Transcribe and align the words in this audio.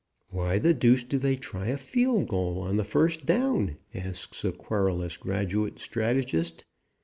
"Why 0.29 0.57
the 0.57 0.73
deuce 0.73 1.03
do 1.03 1.19
they 1.19 1.35
try 1.35 1.67
a 1.67 1.77
field 1.77 2.27
goal 2.27 2.59
on 2.63 2.77
the 2.77 2.83
first 2.83 3.27
down?" 3.27 3.77
asks 3.93 4.43
a 4.43 4.51
querulous 4.51 5.15
graduate 5.15 5.77
strategist. 5.77 6.65